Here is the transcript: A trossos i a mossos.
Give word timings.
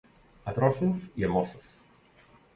A 0.51 0.53
trossos 0.55 1.05
i 1.23 1.27
a 1.29 1.31
mossos. 1.35 1.71